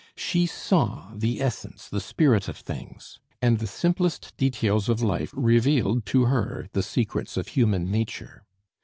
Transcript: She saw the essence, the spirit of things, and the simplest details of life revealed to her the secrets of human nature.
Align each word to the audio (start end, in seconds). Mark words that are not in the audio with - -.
She 0.17 0.47
saw 0.47 1.11
the 1.13 1.39
essence, 1.39 1.87
the 1.87 2.01
spirit 2.01 2.47
of 2.47 2.57
things, 2.57 3.19
and 3.39 3.59
the 3.59 3.67
simplest 3.67 4.35
details 4.35 4.89
of 4.89 5.03
life 5.03 5.31
revealed 5.31 6.07
to 6.07 6.25
her 6.25 6.67
the 6.73 6.81
secrets 6.81 7.37
of 7.37 7.49
human 7.49 7.91
nature. 7.91 8.43